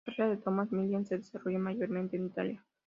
La 0.07 0.15
carrera 0.15 0.35
de 0.35 0.41
Tomás 0.41 0.71
Milian 0.71 1.05
se 1.05 1.15
desarrolló 1.19 1.59
mayormente 1.59 2.17
en 2.17 2.25
Italia. 2.25 2.65